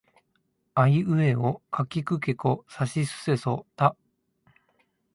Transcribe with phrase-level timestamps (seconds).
[0.73, 3.95] あいうえおかきくけこさしすせそた